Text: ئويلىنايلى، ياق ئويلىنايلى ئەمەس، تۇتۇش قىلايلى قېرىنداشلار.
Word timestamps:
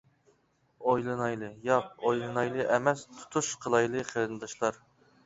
ئويلىنايلى، 0.93 1.49
ياق 1.67 1.91
ئويلىنايلى 2.07 2.65
ئەمەس، 2.79 3.05
تۇتۇش 3.19 3.51
قىلايلى 3.67 4.03
قېرىنداشلار. 4.09 4.81